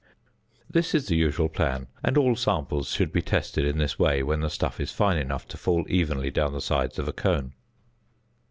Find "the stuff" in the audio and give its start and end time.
4.39-4.79